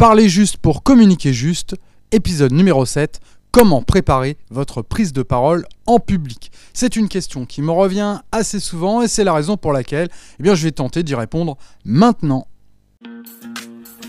Parlez 0.00 0.30
juste 0.30 0.56
pour 0.56 0.82
communiquer 0.82 1.34
juste, 1.34 1.76
épisode 2.10 2.52
numéro 2.52 2.86
7. 2.86 3.20
Comment 3.50 3.82
préparer 3.82 4.38
votre 4.50 4.80
prise 4.80 5.12
de 5.12 5.22
parole 5.22 5.66
en 5.84 5.98
public 5.98 6.50
C'est 6.72 6.96
une 6.96 7.06
question 7.06 7.44
qui 7.44 7.60
me 7.60 7.70
revient 7.70 8.20
assez 8.32 8.60
souvent 8.60 9.02
et 9.02 9.08
c'est 9.08 9.24
la 9.24 9.34
raison 9.34 9.58
pour 9.58 9.74
laquelle 9.74 10.08
eh 10.42 10.56
je 10.56 10.64
vais 10.64 10.70
tenter 10.70 11.02
d'y 11.02 11.14
répondre 11.14 11.58
maintenant. 11.84 12.46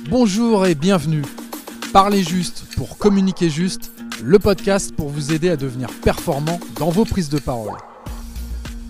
Bonjour 0.09 0.65
et 0.65 0.75
bienvenue. 0.75 1.23
Parlez 1.91 2.23
juste 2.23 2.67
pour 2.77 2.97
communiquer 2.97 3.49
juste, 3.49 3.91
le 4.23 4.39
podcast 4.39 4.95
pour 4.95 5.09
vous 5.09 5.33
aider 5.33 5.49
à 5.49 5.57
devenir 5.57 5.89
performant 6.01 6.61
dans 6.79 6.89
vos 6.89 7.03
prises 7.03 7.27
de 7.27 7.39
parole. 7.39 7.75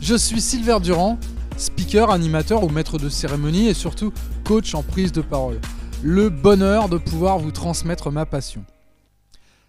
Je 0.02 0.14
suis 0.14 0.40
Silver 0.40 0.78
Durand, 0.80 1.18
speaker, 1.58 2.12
animateur 2.12 2.64
ou 2.64 2.70
maître 2.70 3.00
de 3.00 3.10
cérémonie 3.10 3.70
et 3.70 3.74
surtout 3.74 4.14
coach 4.44 4.76
en 4.76 4.84
prise 4.84 5.12
de 5.12 5.22
parole. 5.22 5.60
Le 6.04 6.30
bonheur 6.30 6.90
de 6.90 6.98
pouvoir 6.98 7.38
vous 7.38 7.52
transmettre 7.52 8.10
ma 8.10 8.26
passion. 8.26 8.66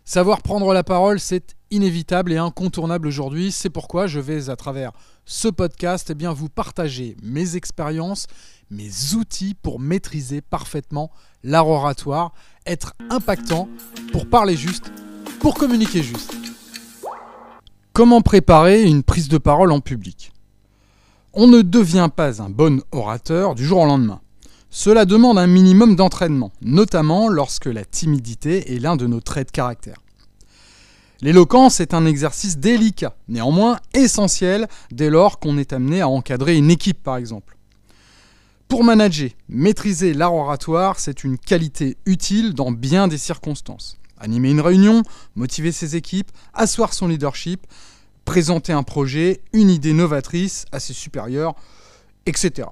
Savoir 0.07 0.41
prendre 0.41 0.73
la 0.73 0.83
parole, 0.83 1.21
c'est 1.21 1.55
inévitable 1.71 2.33
et 2.33 2.39
incontournable 2.39 3.07
aujourd'hui. 3.07 3.53
C'est 3.53 3.69
pourquoi 3.69 4.07
je 4.07 4.19
vais, 4.19 4.49
à 4.49 4.57
travers 4.57 4.93
ce 5.27 5.49
podcast, 5.49 6.11
eh 6.11 6.27
vous 6.27 6.49
partager 6.49 7.19
mes 7.23 7.57
expériences, 7.57 8.29
mes 8.71 8.91
outils 9.15 9.55
pour 9.55 9.79
maîtriser 9.79 10.41
parfaitement 10.41 11.11
l'art 11.45 11.69
oratoire, 11.69 12.33
être 12.65 12.95
impactant, 13.11 13.69
pour 14.11 14.27
parler 14.27 14.57
juste, 14.57 14.91
pour 15.39 15.53
communiquer 15.53 16.03
juste. 16.03 16.35
Comment 17.93 18.23
préparer 18.23 18.85
une 18.85 19.03
prise 19.03 19.29
de 19.29 19.37
parole 19.37 19.71
en 19.71 19.81
public? 19.81 20.33
On 21.35 21.47
ne 21.47 21.61
devient 21.61 22.09
pas 22.15 22.41
un 22.41 22.49
bon 22.49 22.83
orateur 22.91 23.55
du 23.55 23.67
jour 23.67 23.81
au 23.81 23.87
lendemain. 23.87 24.23
Cela 24.75 25.05
demande 25.05 25.39
un 25.39 25.47
minimum 25.47 25.97
d'entraînement, 25.97 26.51
notamment 26.63 27.29
lorsque 27.29 27.67
la 27.67 27.85
timidité 27.85 28.75
est 28.75 28.79
l'un 28.79 28.97
de 28.97 29.07
nos 29.07 29.21
traits 29.21 29.49
de 29.49 29.53
caractère. 29.53 29.99
L'éloquence 31.21 31.79
est 31.81 31.93
un 31.93 32.07
exercice 32.07 32.57
délicat, 32.57 33.15
néanmoins 33.29 33.79
essentiel 33.93 34.67
dès 34.91 35.11
lors 35.11 35.39
qu'on 35.39 35.59
est 35.59 35.75
amené 35.75 36.01
à 36.01 36.09
encadrer 36.09 36.57
une 36.57 36.71
équipe 36.71 37.03
par 37.03 37.19
exemple. 37.19 37.59
Pour 38.67 38.83
manager, 38.83 39.29
maîtriser 39.51 40.15
l'art 40.15 40.33
oratoire, 40.33 40.99
c'est 40.99 41.23
une 41.23 41.37
qualité 41.37 41.99
utile 42.07 42.55
dans 42.55 42.73
bien 42.73 43.09
des 43.09 43.19
circonstances 43.19 43.99
animer 44.19 44.53
une 44.53 44.61
réunion, 44.61 45.03
motiver 45.35 45.73
ses 45.73 45.97
équipes, 45.97 46.31
asseoir 46.55 46.95
son 46.95 47.09
leadership, 47.09 47.67
présenter 48.25 48.73
un 48.73 48.85
projet, 48.85 49.41
une 49.53 49.69
idée 49.69 49.93
novatrice 49.93 50.65
à 50.73 50.79
ses 50.79 50.93
supérieurs, 50.93 51.57
etc. 52.25 52.69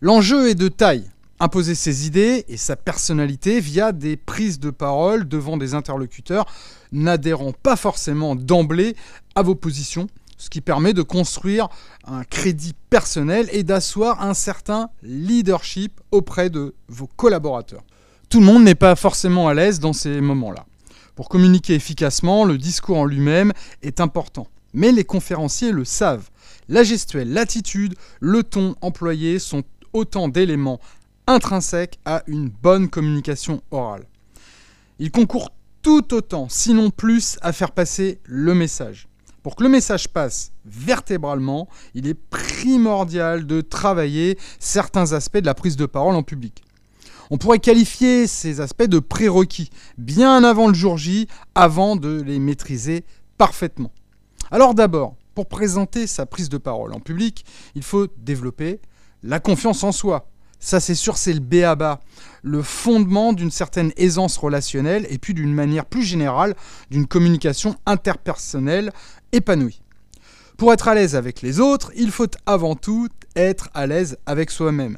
L'enjeu 0.00 0.48
est 0.48 0.54
de 0.54 0.68
taille. 0.68 1.10
Imposer 1.38 1.74
ses 1.74 2.06
idées 2.06 2.44
et 2.48 2.56
sa 2.56 2.76
personnalité 2.76 3.60
via 3.60 3.92
des 3.92 4.16
prises 4.16 4.58
de 4.58 4.70
parole 4.70 5.28
devant 5.28 5.56
des 5.56 5.74
interlocuteurs 5.74 6.46
n'adhérant 6.92 7.52
pas 7.52 7.76
forcément 7.76 8.34
d'emblée 8.34 8.96
à 9.34 9.42
vos 9.42 9.54
positions, 9.54 10.06
ce 10.38 10.48
qui 10.48 10.62
permet 10.62 10.94
de 10.94 11.02
construire 11.02 11.68
un 12.06 12.24
crédit 12.24 12.72
personnel 12.88 13.48
et 13.52 13.64
d'asseoir 13.64 14.22
un 14.22 14.32
certain 14.32 14.88
leadership 15.02 16.00
auprès 16.10 16.48
de 16.48 16.74
vos 16.88 17.06
collaborateurs 17.06 17.82
tout 18.28 18.40
le 18.40 18.46
monde 18.46 18.64
n'est 18.64 18.74
pas 18.74 18.96
forcément 18.96 19.48
à 19.48 19.54
l'aise 19.54 19.80
dans 19.80 19.92
ces 19.92 20.20
moments-là. 20.20 20.66
Pour 21.14 21.28
communiquer 21.28 21.74
efficacement, 21.74 22.44
le 22.44 22.58
discours 22.58 22.98
en 22.98 23.04
lui-même 23.04 23.52
est 23.82 24.00
important. 24.00 24.48
Mais 24.74 24.92
les 24.92 25.04
conférenciers 25.04 25.72
le 25.72 25.84
savent. 25.84 26.28
La 26.68 26.82
gestuelle, 26.82 27.32
l'attitude, 27.32 27.94
le 28.20 28.42
ton 28.42 28.74
employé 28.80 29.38
sont 29.38 29.62
autant 29.96 30.28
d'éléments 30.28 30.80
intrinsèques 31.26 31.98
à 32.04 32.22
une 32.26 32.48
bonne 32.48 32.88
communication 32.88 33.62
orale. 33.70 34.06
Ils 34.98 35.10
concourent 35.10 35.50
tout 35.82 36.14
autant, 36.14 36.48
sinon 36.48 36.90
plus, 36.90 37.38
à 37.42 37.52
faire 37.52 37.72
passer 37.72 38.20
le 38.24 38.54
message. 38.54 39.08
Pour 39.42 39.56
que 39.56 39.62
le 39.62 39.68
message 39.68 40.08
passe 40.08 40.52
vertébralement, 40.64 41.68
il 41.94 42.06
est 42.06 42.14
primordial 42.14 43.46
de 43.46 43.60
travailler 43.60 44.38
certains 44.58 45.12
aspects 45.12 45.38
de 45.38 45.46
la 45.46 45.54
prise 45.54 45.76
de 45.76 45.86
parole 45.86 46.16
en 46.16 46.22
public. 46.22 46.62
On 47.30 47.38
pourrait 47.38 47.58
qualifier 47.58 48.26
ces 48.26 48.60
aspects 48.60 48.84
de 48.84 48.98
prérequis, 48.98 49.70
bien 49.98 50.44
avant 50.44 50.68
le 50.68 50.74
jour 50.74 50.98
J, 50.98 51.28
avant 51.54 51.96
de 51.96 52.20
les 52.20 52.38
maîtriser 52.38 53.04
parfaitement. 53.38 53.92
Alors 54.50 54.74
d'abord, 54.74 55.16
pour 55.34 55.46
présenter 55.46 56.06
sa 56.06 56.26
prise 56.26 56.48
de 56.48 56.58
parole 56.58 56.92
en 56.92 57.00
public, 57.00 57.44
il 57.74 57.82
faut 57.82 58.08
développer 58.18 58.80
la 59.26 59.40
confiance 59.40 59.82
en 59.84 59.92
soi. 59.92 60.28
Ça 60.58 60.80
c'est 60.80 60.94
sûr, 60.94 61.18
c'est 61.18 61.34
le 61.34 61.40
B.A.B.A., 61.40 62.00
le 62.42 62.62
fondement 62.62 63.32
d'une 63.32 63.50
certaine 63.50 63.92
aisance 63.96 64.38
relationnelle 64.38 65.06
et 65.10 65.18
puis 65.18 65.34
d'une 65.34 65.52
manière 65.52 65.84
plus 65.84 66.02
générale 66.02 66.54
d'une 66.90 67.06
communication 67.06 67.76
interpersonnelle 67.84 68.92
épanouie. 69.32 69.82
Pour 70.56 70.72
être 70.72 70.88
à 70.88 70.94
l'aise 70.94 71.14
avec 71.14 71.42
les 71.42 71.60
autres, 71.60 71.92
il 71.96 72.10
faut 72.10 72.30
avant 72.46 72.74
tout 72.74 73.08
être 73.34 73.68
à 73.74 73.86
l'aise 73.86 74.16
avec 74.24 74.50
soi-même. 74.50 74.96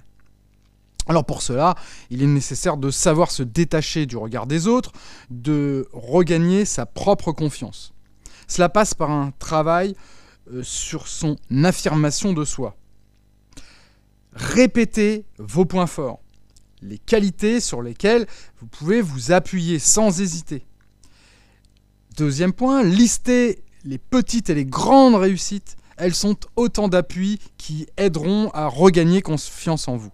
Alors 1.09 1.25
pour 1.25 1.43
cela, 1.43 1.75
il 2.11 2.23
est 2.23 2.27
nécessaire 2.27 2.77
de 2.77 2.91
savoir 2.91 3.31
se 3.31 3.43
détacher 3.43 4.07
du 4.07 4.17
regard 4.17 4.47
des 4.47 4.67
autres, 4.67 4.93
de 5.31 5.89
regagner 5.93 6.65
sa 6.67 6.87
propre 6.87 7.33
confiance. 7.33 7.93
Cela 8.47 8.69
passe 8.69 8.95
par 8.95 9.11
un 9.11 9.33
travail 9.39 9.97
euh, 10.53 10.63
sur 10.63 11.09
son 11.09 11.37
affirmation 11.65 12.33
de 12.33 12.45
soi. 12.45 12.77
Répétez 14.39 15.25
vos 15.39 15.65
points 15.65 15.89
forts, 15.89 16.21
les 16.81 16.99
qualités 16.99 17.59
sur 17.59 17.83
lesquelles 17.83 18.25
vous 18.61 18.69
pouvez 18.69 19.01
vous 19.01 19.33
appuyer 19.33 19.81
sans 19.81 20.21
hésiter. 20.21 20.65
Deuxième 22.17 22.53
point, 22.53 22.85
listez 22.85 23.65
les 23.85 23.99
petites 23.99 24.49
et 24.49 24.55
les 24.55 24.65
grandes 24.65 25.17
réussites. 25.17 25.77
Elles 25.97 26.15
sont 26.15 26.37
autant 26.55 26.87
d'appuis 26.87 27.41
qui 27.57 27.89
aideront 27.97 28.51
à 28.51 28.69
regagner 28.69 29.23
confiance 29.23 29.89
en 29.89 29.97
vous. 29.97 30.13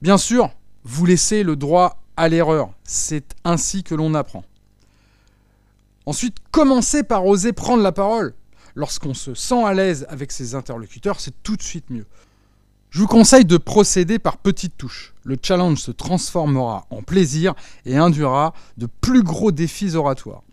Bien 0.00 0.16
sûr, 0.16 0.50
vous 0.84 1.06
laissez 1.06 1.42
le 1.42 1.56
droit 1.56 2.04
à 2.16 2.28
l'erreur. 2.28 2.72
C'est 2.84 3.34
ainsi 3.42 3.82
que 3.82 3.96
l'on 3.96 4.14
apprend. 4.14 4.44
Ensuite, 6.06 6.36
commencez 6.52 7.02
par 7.02 7.26
oser 7.26 7.52
prendre 7.52 7.82
la 7.82 7.90
parole. 7.90 8.34
Lorsqu'on 8.76 9.14
se 9.14 9.34
sent 9.34 9.64
à 9.64 9.74
l'aise 9.74 10.06
avec 10.08 10.30
ses 10.30 10.54
interlocuteurs, 10.54 11.18
c'est 11.18 11.42
tout 11.42 11.56
de 11.56 11.62
suite 11.62 11.90
mieux. 11.90 12.06
Je 12.94 13.00
vous 13.00 13.08
conseille 13.08 13.44
de 13.44 13.56
procéder 13.56 14.20
par 14.20 14.36
petites 14.36 14.78
touches. 14.78 15.14
Le 15.24 15.36
challenge 15.42 15.80
se 15.80 15.90
transformera 15.90 16.86
en 16.90 17.02
plaisir 17.02 17.54
et 17.86 17.96
induira 17.96 18.54
de 18.76 18.86
plus 18.86 19.24
gros 19.24 19.50
défis 19.50 19.96
oratoires. 19.96 20.44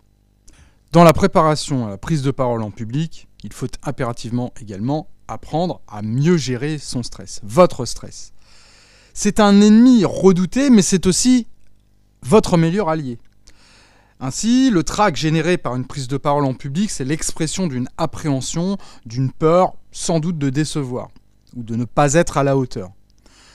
Dans 0.92 1.04
la 1.04 1.14
préparation 1.14 1.86
à 1.86 1.92
la 1.92 2.00
prise 2.00 2.24
de 2.24 2.32
parole 2.32 2.64
en 2.64 2.72
public, 2.72 3.28
il 3.44 3.54
faut 3.54 3.68
impérativement 3.84 4.54
également 4.60 5.08
apprendre 5.28 5.82
à 5.88 6.02
mieux 6.02 6.36
gérer 6.36 6.80
son 6.80 7.04
stress, 7.04 7.42
votre 7.44 7.86
stress. 7.86 8.34
C'est 9.14 9.40
un 9.40 9.62
ennemi 9.62 10.04
redouté, 10.04 10.72
mais 10.72 10.82
c'est 10.82 11.06
aussi 11.06 11.46
votre 12.24 12.58
meilleur 12.58 12.90
allié. 12.90 13.20
Ainsi, 14.20 14.72
le 14.72 14.82
trac 14.82 15.16
généré 15.16 15.60
par 15.60 15.76
une 15.76 15.86
prise 15.86 16.08
de 16.08 16.18
parole 16.18 16.46
en 16.46 16.56
public, 16.56 16.90
c'est 16.90 17.06
l'expression 17.06 17.68
d'une 17.68 17.88
appréhension, 18.00 18.80
d'une 19.06 19.32
peur, 19.32 19.76
sans 19.92 20.20
doute 20.20 20.40
de 20.40 20.50
décevoir, 20.50 21.10
ou 21.56 21.64
de 21.64 21.76
ne 21.76 21.86
pas 21.86 22.14
être 22.14 22.38
à 22.38 22.44
la 22.44 22.58
hauteur. 22.58 22.92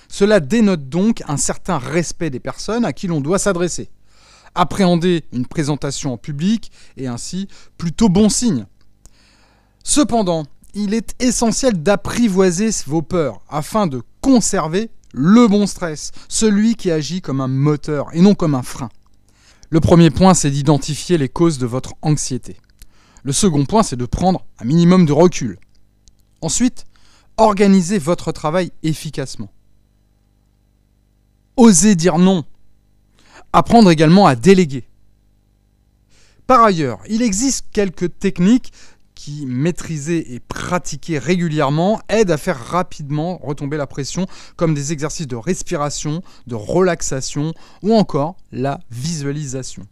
Cela 0.08 0.40
dénote 0.40 0.88
donc 0.88 1.22
un 1.26 1.36
certain 1.36 1.78
respect 1.78 2.30
des 2.30 2.40
personnes 2.40 2.84
à 2.84 2.92
qui 2.92 3.06
l'on 3.06 3.20
doit 3.20 3.38
s'adresser. 3.38 3.90
Appréhender 4.54 5.24
une 5.32 5.46
présentation 5.46 6.14
en 6.14 6.16
public 6.16 6.70
est 6.96 7.06
ainsi 7.06 7.48
plutôt 7.76 8.08
bon 8.08 8.28
signe. 8.28 8.66
Cependant, 9.82 10.44
il 10.74 10.94
est 10.94 11.14
essentiel 11.22 11.82
d'apprivoiser 11.82 12.70
vos 12.86 13.02
peurs 13.02 13.42
afin 13.48 13.86
de 13.86 14.02
conserver 14.20 14.90
le 15.12 15.48
bon 15.48 15.66
stress, 15.66 16.12
celui 16.28 16.74
qui 16.74 16.90
agit 16.90 17.22
comme 17.22 17.40
un 17.40 17.48
moteur 17.48 18.08
et 18.12 18.20
non 18.20 18.34
comme 18.34 18.54
un 18.54 18.62
frein. 18.62 18.90
Le 19.70 19.80
premier 19.80 20.10
point, 20.10 20.34
c'est 20.34 20.50
d'identifier 20.50 21.18
les 21.18 21.28
causes 21.28 21.58
de 21.58 21.66
votre 21.66 21.94
anxiété. 22.02 22.56
Le 23.24 23.32
second 23.32 23.64
point, 23.64 23.82
c'est 23.82 23.96
de 23.96 24.06
prendre 24.06 24.44
un 24.58 24.64
minimum 24.64 25.06
de 25.06 25.12
recul. 25.12 25.58
Ensuite, 26.40 26.84
organisez 27.36 27.98
votre 27.98 28.32
travail 28.32 28.72
efficacement. 28.82 29.50
Osez 31.56 31.94
dire 31.94 32.18
non. 32.18 32.44
Apprendre 33.52 33.90
également 33.90 34.26
à 34.26 34.36
déléguer. 34.36 34.84
Par 36.46 36.62
ailleurs, 36.62 37.00
il 37.08 37.22
existe 37.22 37.66
quelques 37.72 38.18
techniques 38.18 38.72
qui, 39.14 39.46
maîtrisés 39.46 40.34
et 40.34 40.40
pratiqués 40.40 41.18
régulièrement, 41.18 42.00
aident 42.08 42.30
à 42.30 42.36
faire 42.36 42.58
rapidement 42.58 43.38
retomber 43.38 43.76
la 43.76 43.86
pression, 43.86 44.26
comme 44.56 44.74
des 44.74 44.92
exercices 44.92 45.26
de 45.26 45.34
respiration, 45.34 46.22
de 46.46 46.54
relaxation 46.54 47.52
ou 47.82 47.94
encore 47.94 48.36
la 48.52 48.78
visualisation. 48.90 49.84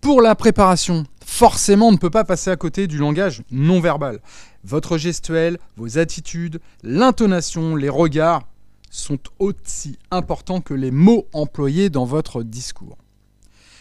Pour 0.00 0.22
la 0.22 0.34
préparation, 0.34 1.04
forcément, 1.26 1.88
on 1.88 1.92
ne 1.92 1.98
peut 1.98 2.08
pas 2.08 2.24
passer 2.24 2.50
à 2.50 2.56
côté 2.56 2.86
du 2.86 2.96
langage 2.96 3.42
non 3.50 3.80
verbal. 3.80 4.20
Votre 4.64 4.98
gestuelle, 4.98 5.58
vos 5.76 5.98
attitudes, 5.98 6.60
l'intonation, 6.82 7.76
les 7.76 7.88
regards, 7.88 8.46
sont 8.90 9.18
aussi 9.38 9.98
importants 10.10 10.60
que 10.60 10.74
les 10.74 10.90
mots 10.90 11.26
employés 11.32 11.90
dans 11.90 12.04
votre 12.04 12.42
discours. 12.42 12.98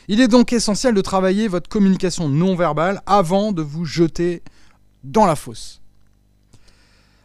Il 0.08 0.22
est 0.22 0.28
donc 0.28 0.54
essentiel 0.54 0.94
de 0.94 1.02
travailler 1.02 1.48
votre 1.48 1.70
communication 1.70 2.30
non 2.30 2.56
verbale 2.56 3.02
avant 3.06 3.52
de 3.52 3.62
vous 3.62 3.86
jeter 3.86 4.42
dans 5.04 5.26
la 5.26 5.36
fosse. 5.36 5.82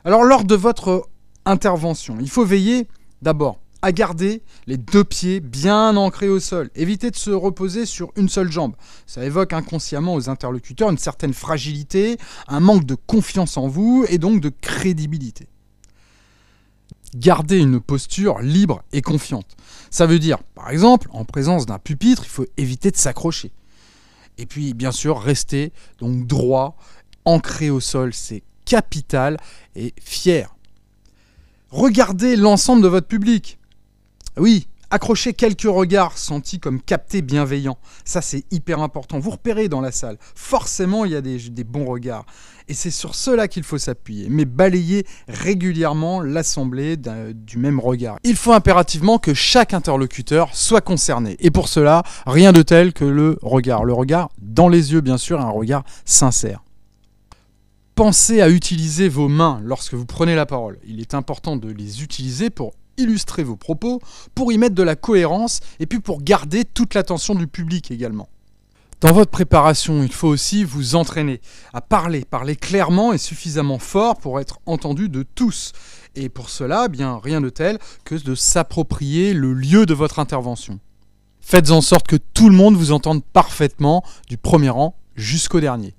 Alors 0.05 0.23
lors 0.23 0.45
de 0.45 0.55
votre 0.55 1.09
intervention, 1.47 2.19
il 2.21 2.29
faut 2.29 2.45
veiller 2.45 2.89
d'abord 3.23 3.59
à 3.85 3.93
garder 3.93 4.43
les 4.67 4.79
deux 4.79 5.05
pieds 5.05 5.41
bien 5.41 5.95
ancrés 5.99 6.31
au 6.31 6.41
sol. 6.41 6.71
Évitez 6.75 7.11
de 7.11 7.17
se 7.17 7.31
reposer 7.31 7.85
sur 7.85 8.13
une 8.17 8.31
seule 8.31 8.51
jambe. 8.51 8.75
Ça 9.07 9.23
évoque 9.23 9.53
inconsciemment 9.53 10.15
aux 10.15 10.31
interlocuteurs 10.31 10.89
une 10.89 10.97
certaine 10.97 11.35
fragilité, 11.35 12.17
un 12.49 12.61
manque 12.61 12.87
de 12.87 12.95
confiance 12.95 13.59
en 13.59 13.69
vous 13.69 14.07
et 14.09 14.17
donc 14.17 14.41
de 14.41 14.49
crédibilité. 14.49 15.49
Gardez 17.15 17.59
une 17.59 17.79
posture 17.79 18.41
libre 18.41 18.83
et 18.93 19.03
confiante. 19.03 19.55
Ça 19.91 20.07
veut 20.07 20.19
dire, 20.19 20.43
par 20.55 20.71
exemple, 20.71 21.09
en 21.13 21.27
présence 21.27 21.67
d'un 21.67 21.79
pupitre, 21.79 22.23
il 22.25 22.31
faut 22.31 22.47
éviter 22.57 22.91
de 22.91 22.97
s'accrocher. 22.97 23.53
Et 24.39 24.47
puis, 24.47 24.73
bien 24.73 24.93
sûr, 24.93 25.21
rester 25.21 25.75
donc 25.99 26.27
droit, 26.27 26.79
ancré 27.27 27.69
au 27.69 27.81
sol, 27.81 28.15
c'est 28.15 28.45
capital 28.65 29.37
et 29.77 29.93
fier. 30.03 30.57
Regardez 31.69 32.37
l'ensemble 32.37 32.81
de 32.83 32.89
votre 32.89 33.09
public. 33.09 33.59
Oui, 34.37 34.67
accrochez 34.91 35.33
quelques 35.33 35.63
regards 35.63 36.19
sentis 36.19 36.59
comme 36.59 36.81
captés 36.81 37.23
bienveillants. 37.23 37.79
Ça, 38.05 38.21
c'est 38.21 38.45
hyper 38.51 38.81
important. 38.81 39.19
Vous 39.19 39.31
repérez 39.31 39.69
dans 39.69 39.81
la 39.81 39.93
salle. 39.93 40.19
Forcément, 40.35 41.05
il 41.05 41.13
y 41.13 41.17
a 41.17 41.21
des, 41.21 41.65
bons 41.65 41.85
regards. 41.85 42.27
Et 42.69 42.75
c'est 42.75 42.91
sur 42.91 43.15
cela 43.15 43.47
qu'il 43.47 43.63
faut 43.63 43.79
s'appuyer. 43.79 44.29
Mais 44.31 44.45
balayer 44.45 45.07
régulièrement 45.29 46.21
l'assemblée 46.21 46.97
du 46.97 47.59
même 47.59 47.79
regard. 47.79 48.19
Il 48.25 48.37
faut 48.37 48.53
impérativement 48.53 49.19
que 49.19 49.35
chaque 49.35 49.75
interlocuteur 49.75 50.55
soit 50.55 50.81
concerné. 50.81 51.37
Et 51.41 51.51
pour 51.51 51.69
cela, 51.69 52.03
rien 52.27 52.53
de 52.53 52.63
tel 52.63 52.93
que 52.93 53.05
le 53.05 53.39
regard. 53.43 53.85
Le 53.85 53.93
regard 53.93 54.31
dans 54.41 54.69
les 54.69 54.93
yeux, 54.93 55.01
bien 55.01 55.19
sûr, 55.19 55.41
un 55.41 55.51
regard 55.51 55.85
sincère. 56.05 56.63
Pensez 57.95 58.41
à 58.41 58.49
utiliser 58.49 59.09
vos 59.09 59.29
mains 59.29 59.61
lorsque 59.63 59.95
vous 59.95 60.07
prenez 60.07 60.35
la 60.35 60.47
parole. 60.47 60.81
Il 60.85 61.01
est 61.01 61.15
important 61.15 61.57
de 61.57 61.71
les 61.71 62.03
utiliser 62.03 62.51
pour 62.51 62.75
illustrer 62.97 63.43
vos 63.43 63.57
propos, 63.57 64.01
pour 64.35 64.53
y 64.53 64.59
mettre 64.59 64.75
de 64.75 64.83
la 64.83 64.97
cohérence 64.97 65.61
et 65.81 65.87
puis 65.87 66.01
pour 66.01 66.23
garder 66.23 66.65
toute 66.65 66.95
l'attention 66.95 67.35
du 67.35 67.47
public 67.47 67.91
également. 67.91 68.29
Dans 69.01 69.13
votre 69.13 69.31
préparation, 69.31 70.03
il 70.03 70.13
faut 70.13 70.29
aussi 70.29 70.65
vous 70.65 70.95
entraîner 70.95 71.43
à 71.75 71.83
parler, 71.83 72.25
parler 72.25 72.57
clairement 72.57 73.13
et 73.13 73.19
suffisamment 73.19 73.79
fort 73.79 74.17
pour 74.17 74.41
être 74.41 74.61
entendu 74.65 75.11
de 75.11 75.23
tous. 75.23 75.73
Et 76.15 76.31
pour 76.31 76.49
cela, 76.49 76.85
eh 76.87 76.89
bien 76.89 77.21
rien 77.23 77.43
de 77.43 77.51
tel 77.51 77.79
que 78.05 78.15
de 78.15 78.35
s'approprier 78.35 79.35
le 79.35 79.53
lieu 79.53 79.85
de 79.85 79.93
votre 79.93 80.21
intervention. 80.21 80.81
Faites 81.43 81.71
en 81.71 81.83
sorte 81.83 82.07
que 82.07 82.17
tout 82.17 82.49
le 82.49 82.57
monde 82.57 82.77
vous 82.77 82.93
entende 82.93 83.23
parfaitement, 83.23 84.03
du 84.27 84.39
premier 84.39 84.71
rang 84.71 84.97
jusqu'au 85.17 85.61
dernier. 85.61 85.95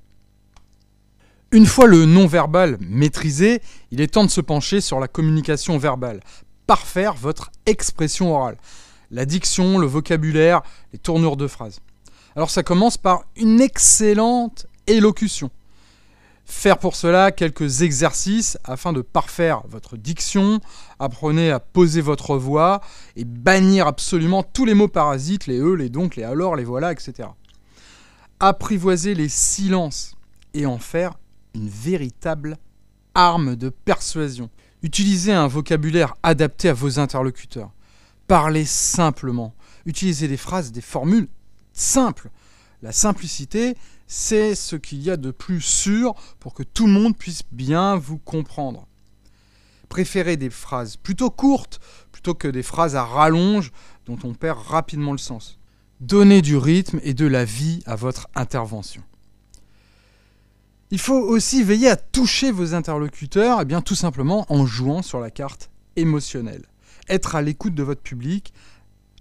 Une 1.52 1.68
fois 1.68 1.86
le 1.86 2.06
non-verbal 2.06 2.78
maîtrisé, 2.80 3.62
il 3.92 4.02
est 4.02 4.14
temps 4.14 4.26
de 4.26 4.32
se 4.32 4.42
pencher 4.42 4.82
sur 4.82 5.00
la 5.00 5.08
communication 5.08 5.78
verbale 5.78 6.22
parfaire 6.68 7.14
votre 7.14 7.52
expression 7.66 8.36
orale. 8.36 8.58
La 9.12 9.26
diction, 9.26 9.78
le 9.78 9.88
vocabulaire, 9.88 10.62
les 10.94 11.00
tournures 11.00 11.38
de 11.38 11.48
phrases. 11.48 11.80
Alors 12.36 12.50
ça 12.50 12.64
commence 12.64 12.98
par 12.98 13.24
une 13.36 13.62
excellente 13.62 14.68
élocution. 14.88 15.52
Faire 16.48 16.78
pour 16.78 16.96
cela 16.96 17.32
quelques 17.32 17.82
exercices 17.82 18.58
afin 18.64 18.94
de 18.94 19.02
parfaire 19.02 19.64
votre 19.68 19.98
diction. 19.98 20.60
Apprenez 21.00 21.50
à 21.50 21.60
poser 21.60 22.02
votre 22.02 22.38
voix 22.38 22.82
et 23.16 23.26
bannir 23.26 23.88
absolument 23.88 24.44
tous 24.44 24.66
les 24.66 24.76
mots 24.76 24.88
parasites, 24.88 25.48
les 25.48 25.60
e, 25.60 25.74
les 25.74 25.90
donc, 25.90 26.16
les 26.16 26.24
alors, 26.24 26.56
les 26.56 26.64
voilà, 26.64 26.92
etc. 26.92 27.30
Apprivoiser 28.40 29.16
les 29.16 29.30
silences 29.30 30.16
et 30.54 30.68
en 30.68 30.78
faire 30.78 31.14
une 31.56 31.70
véritable 31.70 32.58
arme 33.16 33.56
de 33.56 33.70
persuasion. 33.70 34.50
Utilisez 34.84 35.34
un 35.34 35.48
vocabulaire 35.48 36.14
adapté 36.22 36.70
à 36.70 36.74
vos 36.74 37.00
interlocuteurs. 37.00 37.72
Parlez 38.28 38.66
simplement. 38.66 39.56
Utilisez 39.86 40.28
des 40.28 40.38
phrases, 40.38 40.72
des 40.72 40.82
formules 40.82 41.28
simples. 41.74 42.30
La 42.82 42.92
simplicité, 42.92 43.76
c'est 44.08 44.54
ce 44.54 44.76
qu'il 44.76 45.02
y 45.02 45.10
a 45.10 45.18
de 45.18 45.32
plus 45.32 45.62
sûr 45.62 46.14
pour 46.40 46.54
que 46.54 46.64
tout 46.64 46.86
le 46.86 46.94
monde 46.94 47.18
puisse 47.18 47.42
bien 47.52 47.96
vous 47.96 48.18
comprendre. 48.18 48.88
Préférez 49.90 50.38
des 50.38 50.50
phrases 50.50 50.98
plutôt 50.98 51.30
courtes 51.30 51.80
plutôt 52.12 52.34
que 52.34 52.48
des 52.48 52.64
phrases 52.64 52.96
à 52.96 53.04
rallonge 53.04 53.72
dont 54.06 54.18
on 54.24 54.34
perd 54.34 54.60
rapidement 54.60 55.12
le 55.12 55.18
sens. 55.18 55.60
Donnez 56.00 56.42
du 56.42 56.58
rythme 56.58 57.00
et 57.04 57.14
de 57.14 57.26
la 57.26 57.46
vie 57.46 57.82
à 57.86 57.96
votre 57.96 58.28
intervention. 58.36 59.04
Il 60.96 61.02
faut 61.02 61.20
aussi 61.20 61.62
veiller 61.62 61.90
à 61.90 61.98
toucher 61.98 62.52
vos 62.52 62.74
interlocuteurs, 62.74 63.60
et 63.60 63.64
eh 63.64 63.66
bien 63.66 63.82
tout 63.82 63.96
simplement 63.96 64.46
en 64.48 64.66
jouant 64.66 65.02
sur 65.02 65.20
la 65.20 65.30
carte 65.30 65.70
émotionnelle. 65.98 66.62
Être 67.10 67.36
à 67.36 67.42
l'écoute 67.42 67.76
de 67.76 67.84
votre 67.84 68.00
public, 68.00 68.54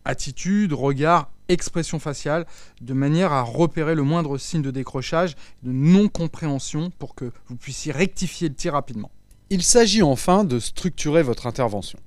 attitude, 0.04 0.72
regard, 0.72 1.32
expression 1.48 1.98
faciale, 1.98 2.46
de 2.80 2.94
manière 2.94 3.32
à 3.32 3.42
repérer 3.42 3.96
le 3.96 4.04
moindre 4.04 4.38
signe 4.38 4.62
de 4.62 4.70
décrochage, 4.70 5.34
de 5.64 5.72
non-compréhension 5.72 6.92
pour 6.96 7.16
que 7.16 7.32
vous 7.48 7.56
puissiez 7.56 7.90
rectifier 7.90 8.50
le 8.50 8.54
tir 8.54 8.74
rapidement. 8.74 9.10
Il 9.50 9.64
s'agit 9.64 10.04
enfin 10.04 10.44
de 10.44 10.60
structurer 10.60 11.24
votre 11.24 11.48
intervention. 11.48 11.98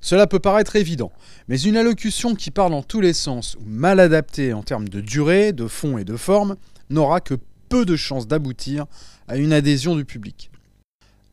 Cela 0.00 0.26
peut 0.26 0.40
paraître 0.40 0.74
évident, 0.74 1.12
mais 1.46 1.60
une 1.60 1.76
allocution 1.76 2.34
qui 2.34 2.50
parle 2.50 2.72
dans 2.72 2.82
tous 2.82 3.00
les 3.00 3.12
sens 3.12 3.56
ou 3.60 3.64
mal 3.64 4.00
adaptée 4.00 4.52
en 4.52 4.64
termes 4.64 4.88
de 4.88 5.00
durée, 5.00 5.52
de 5.52 5.68
fond 5.68 5.98
et 5.98 6.04
de 6.04 6.16
forme 6.16 6.56
n'aura 6.90 7.20
que 7.20 7.34
de 7.82 7.96
chances 7.96 8.28
d'aboutir 8.28 8.86
à 9.26 9.36
une 9.36 9.52
adhésion 9.52 9.96
du 9.96 10.04
public. 10.04 10.50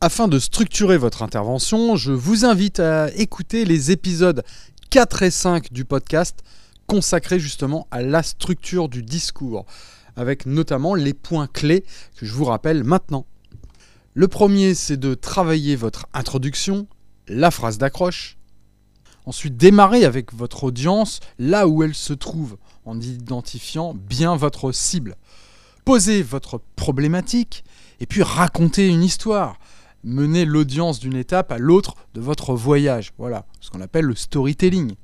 Afin 0.02 0.28
de 0.28 0.40
structurer 0.40 0.98
votre 0.98 1.22
intervention, 1.22 1.96
je 1.96 2.12
vous 2.12 2.44
invite 2.44 2.80
à 2.80 3.14
écouter 3.14 3.66
les 3.66 3.92
épisodes 3.92 4.44
4 4.90 5.22
et 5.22 5.32
5 5.32 5.72
du 5.72 5.86
podcast 5.86 6.40
consacrés 6.88 7.40
justement 7.40 7.88
à 7.92 8.02
la 8.02 8.24
structure 8.24 8.90
du 8.90 9.04
discours, 9.04 9.66
avec 10.16 10.48
notamment 10.48 10.96
les 10.96 11.14
points 11.14 11.46
clés 11.46 11.86
que 12.18 12.26
je 12.26 12.34
vous 12.34 12.46
rappelle 12.46 12.84
maintenant. 12.84 13.28
Le 14.16 14.28
premier, 14.28 14.74
c'est 14.74 14.98
de 14.98 15.14
travailler 15.14 15.76
votre 15.76 16.08
introduction, 16.14 16.88
la 17.28 17.52
phrase 17.52 17.78
d'accroche. 17.78 18.38
Ensuite, 19.28 19.56
démarrer 19.56 20.04
avec 20.04 20.34
votre 20.34 20.64
audience 20.64 21.20
là 21.38 21.68
où 21.68 21.84
elle 21.84 21.94
se 21.94 22.14
trouve, 22.14 22.58
en 22.86 23.00
identifiant 23.00 23.94
bien 23.94 24.36
votre 24.36 24.72
cible 24.72 25.16
poser 25.86 26.22
votre 26.24 26.62
problématique 26.76 27.64
et 28.00 28.06
puis 28.06 28.24
raconter 28.24 28.88
une 28.88 29.04
histoire. 29.04 29.58
Mener 30.04 30.46
l'audience 30.46 31.00
d'une 31.00 31.16
étape 31.16 31.52
à 31.52 31.60
l'autre 31.60 31.96
de 32.16 32.22
votre 32.22 32.56
voyage. 32.56 33.14
Voilà, 33.18 33.46
ce 33.60 33.70
qu'on 33.70 33.82
appelle 33.82 34.06
le 34.06 34.16
storytelling. 34.16 34.96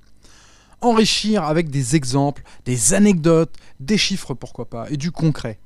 Enrichir 0.81 1.43
avec 1.43 1.69
des 1.69 1.96
exemples, 1.96 2.43
des 2.65 2.93
anecdotes, 2.93 3.55
des 3.79 3.98
chiffres 3.98 4.34
pourquoi 4.34 4.69
pas, 4.69 4.89
et 4.89 4.98
du 4.98 5.12
concret. 5.12 5.60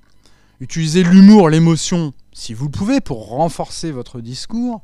Utilisez 0.59 1.03
l'humour, 1.03 1.49
l'émotion, 1.49 2.13
si 2.33 2.53
vous 2.53 2.65
le 2.65 2.71
pouvez, 2.71 3.01
pour 3.01 3.29
renforcer 3.29 3.91
votre 3.91 4.21
discours. 4.21 4.81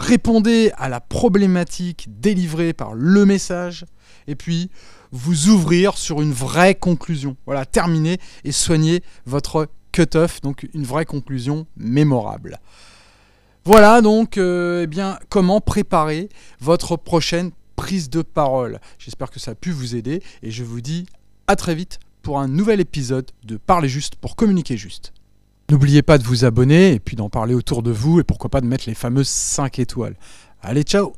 Répondez 0.00 0.72
à 0.78 0.88
la 0.88 0.98
problématique 0.98 2.06
délivrée 2.08 2.72
par 2.72 2.94
le 2.94 3.26
message. 3.26 3.84
Et 4.26 4.34
puis, 4.34 4.70
vous 5.12 5.50
ouvrir 5.50 5.98
sur 5.98 6.22
une 6.22 6.32
vraie 6.32 6.74
conclusion. 6.74 7.36
Voilà, 7.44 7.66
terminer 7.66 8.16
et 8.44 8.50
soigner 8.50 9.02
votre 9.26 9.68
cut-off, 9.92 10.40
donc 10.40 10.66
une 10.72 10.84
vraie 10.84 11.04
conclusion 11.04 11.66
mémorable. 11.76 12.60
Voilà 13.66 14.00
donc 14.00 14.38
euh, 14.38 14.84
eh 14.84 14.86
bien, 14.86 15.18
comment 15.28 15.60
préparer 15.60 16.30
votre 16.60 16.96
prochaine 16.96 17.50
prise 17.76 18.08
de 18.08 18.22
parole. 18.22 18.80
J'espère 18.98 19.30
que 19.30 19.38
ça 19.38 19.50
a 19.50 19.54
pu 19.54 19.70
vous 19.70 19.96
aider 19.96 20.22
et 20.42 20.50
je 20.50 20.64
vous 20.64 20.80
dis 20.80 21.04
à 21.46 21.56
très 21.56 21.74
vite 21.74 21.98
pour 22.22 22.40
un 22.40 22.48
nouvel 22.48 22.80
épisode 22.80 23.30
de 23.44 23.58
Parler 23.58 23.90
juste 23.90 24.16
pour 24.16 24.34
communiquer 24.34 24.78
juste. 24.78 25.12
N'oubliez 25.70 26.02
pas 26.02 26.18
de 26.18 26.24
vous 26.24 26.44
abonner 26.44 26.94
et 26.94 26.98
puis 26.98 27.14
d'en 27.14 27.28
parler 27.28 27.54
autour 27.54 27.84
de 27.84 27.92
vous 27.92 28.18
et 28.18 28.24
pourquoi 28.24 28.50
pas 28.50 28.60
de 28.60 28.66
mettre 28.66 28.88
les 28.88 28.94
fameuses 28.94 29.28
5 29.28 29.78
étoiles. 29.78 30.16
Allez, 30.62 30.82
ciao 30.82 31.12